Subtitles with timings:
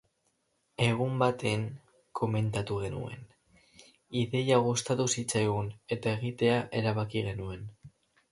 [0.83, 1.65] Egun baten
[2.19, 3.21] komentatu genuen,
[4.23, 7.63] ideia gustatu zitzaigun, eta egitea erabaki genuen.